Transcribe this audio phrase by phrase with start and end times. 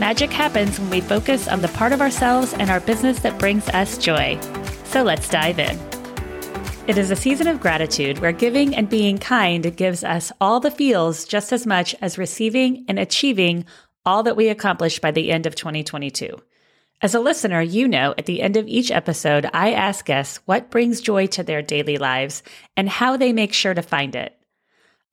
[0.00, 3.68] Magic happens when we focus on the part of ourselves and our business that brings
[3.70, 4.38] us joy.
[4.84, 5.76] So let's dive in.
[6.86, 10.70] It is a season of gratitude where giving and being kind gives us all the
[10.70, 13.64] feels just as much as receiving and achieving
[14.06, 16.40] all that we accomplished by the end of 2022.
[17.02, 20.70] As a listener, you know at the end of each episode, I ask guests what
[20.70, 22.44] brings joy to their daily lives
[22.76, 24.37] and how they make sure to find it.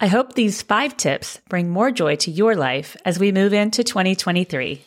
[0.02, 3.82] I hope these five tips bring more joy to your life as we move into
[3.82, 4.84] 2023.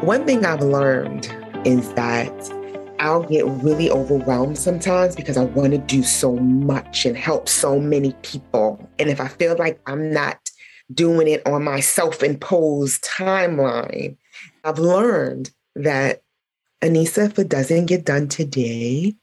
[0.00, 1.32] One thing I've learned
[1.64, 2.32] is that
[2.98, 7.78] I'll get really overwhelmed sometimes because I want to do so much and help so
[7.78, 8.90] many people.
[8.98, 10.50] And if I feel like I'm not
[10.92, 14.16] doing it on my self imposed timeline,
[14.64, 16.22] I've learned that,
[16.82, 19.14] Anissa, if it doesn't get done today,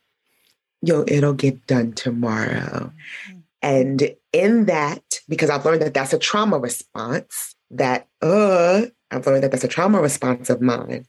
[0.83, 2.91] yo, it'll get done tomorrow.
[3.29, 3.39] Mm-hmm.
[3.61, 9.43] And in that, because I've learned that that's a trauma response, that, uh, I've learned
[9.43, 11.05] that that's a trauma response of mine.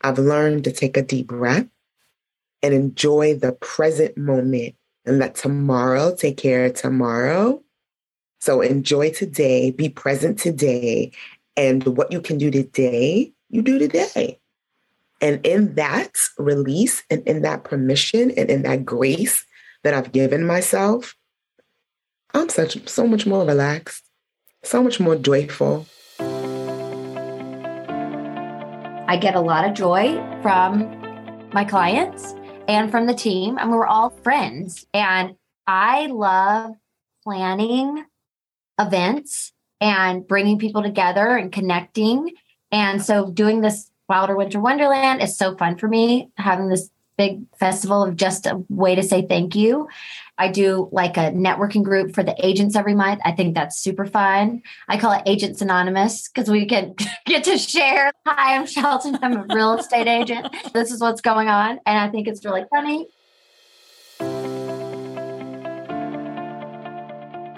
[0.00, 1.66] I've learned to take a deep breath
[2.62, 7.62] and enjoy the present moment and let tomorrow take care of tomorrow.
[8.40, 11.12] So enjoy today, be present today,
[11.56, 14.38] and what you can do today, you do today.
[15.20, 19.44] And in that release and in that permission and in that grace
[19.82, 21.16] that I've given myself,
[22.34, 24.04] I'm such so much more relaxed,
[24.62, 25.86] so much more joyful,
[29.08, 30.80] I get a lot of joy from
[31.54, 32.34] my clients
[32.68, 33.56] and from the team.
[33.56, 34.84] I mean, we're all friends.
[34.92, 35.34] And
[35.66, 36.72] I love
[37.24, 38.04] planning
[38.78, 42.32] events and bringing people together and connecting.
[42.70, 47.42] And so doing this Wilder Winter Wonderland is so fun for me, having this big
[47.58, 49.88] festival of just a way to say thank you.
[50.38, 53.20] I do like a networking group for the agents every month.
[53.24, 54.62] I think that's super fun.
[54.88, 56.94] I call it Agents Anonymous because we can
[57.26, 58.12] get to share.
[58.24, 59.18] Hi, I'm Shelton.
[59.20, 60.54] I'm a real estate agent.
[60.72, 61.80] This is what's going on.
[61.84, 63.08] And I think it's really funny.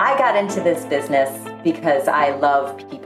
[0.02, 1.30] I got into this business
[1.62, 2.99] because I love people.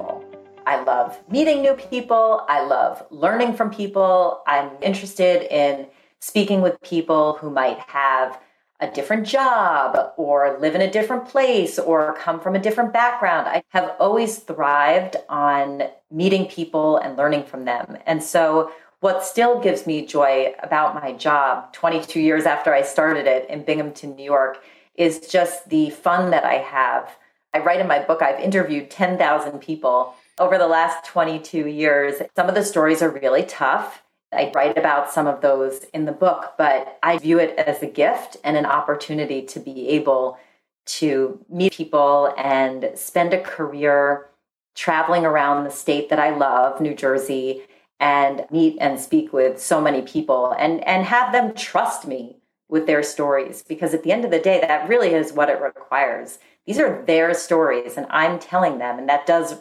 [0.66, 2.44] I love meeting new people.
[2.48, 4.42] I love learning from people.
[4.46, 5.86] I'm interested in
[6.20, 8.40] speaking with people who might have
[8.80, 13.46] a different job or live in a different place or come from a different background.
[13.46, 17.98] I have always thrived on meeting people and learning from them.
[18.06, 23.26] And so, what still gives me joy about my job 22 years after I started
[23.26, 24.62] it in Binghamton, New York,
[24.94, 27.14] is just the fun that I have.
[27.52, 32.16] I write in my book, I've interviewed 10,000 people over the last 22 years.
[32.36, 36.12] Some of the stories are really tough I write about some of those in the
[36.12, 40.38] book, but I view it as a gift and an opportunity to be able
[40.86, 44.28] to meet people and spend a career
[44.74, 47.62] traveling around the state that I love, New Jersey,
[48.00, 52.36] and meet and speak with so many people and, and have them trust me
[52.68, 53.62] with their stories.
[53.66, 56.38] Because at the end of the day, that really is what it requires.
[56.66, 59.54] These are their stories, and I'm telling them, and that does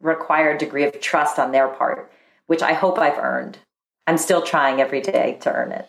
[0.00, 2.10] require a degree of trust on their part,
[2.46, 3.58] which I hope I've earned.
[4.06, 5.88] I'm still trying every day to earn it.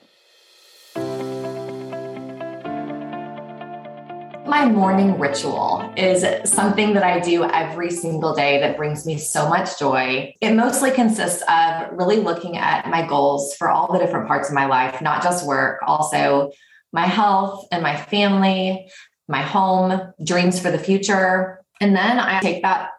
[4.46, 9.48] My morning ritual is something that I do every single day that brings me so
[9.48, 10.34] much joy.
[10.42, 14.56] It mostly consists of really looking at my goals for all the different parts of
[14.56, 16.52] my life, not just work, also
[16.92, 18.90] my health and my family,
[19.28, 21.64] my home, dreams for the future.
[21.80, 22.90] And then I take that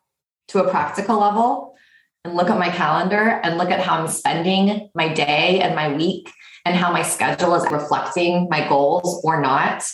[0.51, 1.75] to a practical level
[2.25, 5.95] and look at my calendar and look at how I'm spending my day and my
[5.95, 6.31] week
[6.65, 9.85] and how my schedule is reflecting my goals or not.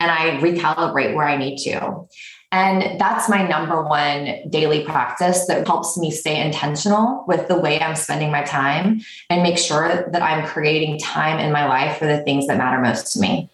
[0.00, 2.06] And I recalibrate where I need to.
[2.52, 7.80] And that's my number one daily practice that helps me stay intentional with the way
[7.80, 12.06] I'm spending my time and make sure that I'm creating time in my life for
[12.06, 13.50] the things that matter most to me.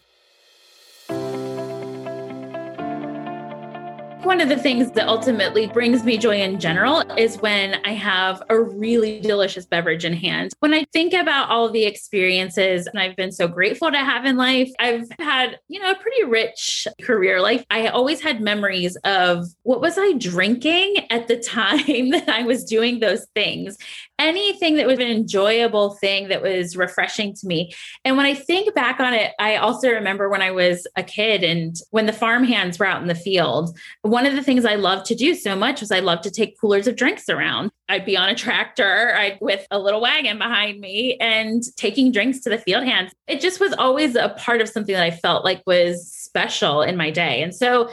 [4.23, 8.43] One of the things that ultimately brings me joy in general is when I have
[8.51, 10.53] a really delicious beverage in hand.
[10.61, 14.37] When I think about all the experiences and I've been so grateful to have in
[14.37, 17.65] life, I've had, you know, a pretty rich career life.
[17.71, 22.65] I always had memories of what was I drinking at the time that I was
[22.65, 23.79] doing those things
[24.21, 27.73] anything that was an enjoyable thing that was refreshing to me.
[28.05, 31.43] And when I think back on it, I also remember when I was a kid
[31.43, 34.75] and when the farm hands were out in the field, one of the things I
[34.75, 37.71] loved to do so much was I loved to take coolers of drinks around.
[37.89, 42.41] I'd be on a tractor I'd, with a little wagon behind me and taking drinks
[42.41, 43.13] to the field hands.
[43.27, 46.97] It just was always a part of something that I felt like was special in
[46.97, 47.43] my day.
[47.43, 47.91] And so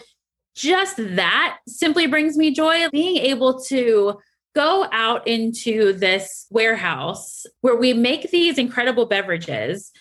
[0.58, 4.18] just that simply brings me joy being able to
[4.58, 9.92] go out into this warehouse where we make these incredible beverages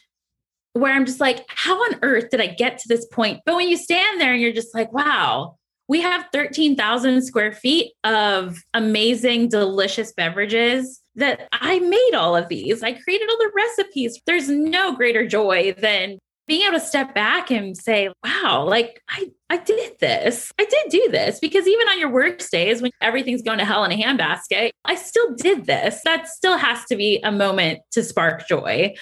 [0.72, 3.40] where I'm just like, how on earth did I get to this point?
[3.44, 5.56] But when you stand there and you're just like, wow,
[5.88, 12.82] we have 13,000 square feet of amazing, delicious beverages that I made all of these.
[12.82, 14.18] I created all the recipes.
[14.24, 19.31] There's no greater joy than being able to step back and say, wow, like I,
[19.50, 20.52] I did this.
[20.58, 23.84] I did do this because even on your worst days when everything's going to hell
[23.84, 26.00] in a handbasket, I still did this.
[26.04, 28.94] That still has to be a moment to spark joy.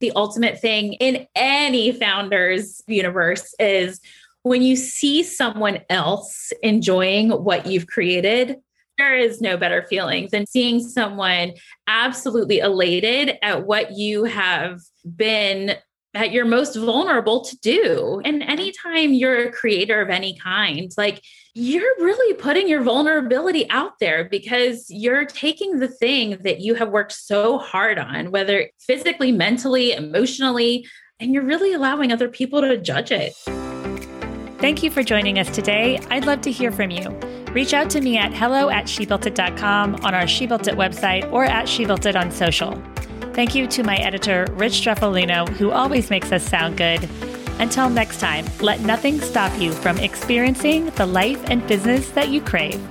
[0.00, 4.00] The ultimate thing in any founder's universe is
[4.42, 8.56] when you see someone else enjoying what you've created,
[8.96, 11.52] there is no better feeling than seeing someone
[11.86, 14.80] absolutely elated at what you have
[15.16, 15.76] been
[16.14, 18.20] that you're most vulnerable to do.
[18.24, 21.22] And anytime you're a creator of any kind, like
[21.54, 26.90] you're really putting your vulnerability out there because you're taking the thing that you have
[26.90, 30.86] worked so hard on, whether physically, mentally, emotionally,
[31.20, 33.34] and you're really allowing other people to judge it.
[34.60, 35.98] Thank you for joining us today.
[36.10, 37.10] I'd love to hear from you.
[37.52, 41.44] Reach out to me at hello at shebuiltit.com on our She Built It website or
[41.44, 42.80] at She Built It on social.
[43.38, 47.08] Thank you to my editor, Rich Streffolino, who always makes us sound good.
[47.60, 52.40] Until next time, let nothing stop you from experiencing the life and business that you
[52.40, 52.84] crave.